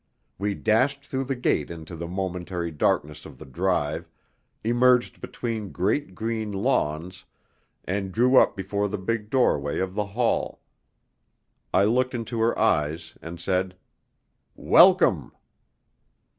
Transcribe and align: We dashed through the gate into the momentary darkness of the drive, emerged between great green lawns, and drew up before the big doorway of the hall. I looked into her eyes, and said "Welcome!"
We 0.39 0.55
dashed 0.55 1.05
through 1.05 1.25
the 1.25 1.35
gate 1.35 1.69
into 1.69 1.95
the 1.95 2.07
momentary 2.07 2.71
darkness 2.71 3.23
of 3.23 3.37
the 3.37 3.45
drive, 3.45 4.09
emerged 4.63 5.21
between 5.21 5.71
great 5.71 6.15
green 6.15 6.51
lawns, 6.51 7.25
and 7.85 8.11
drew 8.11 8.35
up 8.37 8.55
before 8.55 8.87
the 8.89 8.97
big 8.97 9.29
doorway 9.29 9.77
of 9.77 9.93
the 9.93 10.05
hall. 10.17 10.59
I 11.71 11.83
looked 11.83 12.15
into 12.15 12.39
her 12.39 12.57
eyes, 12.57 13.15
and 13.21 13.39
said 13.39 13.75
"Welcome!" 14.55 15.33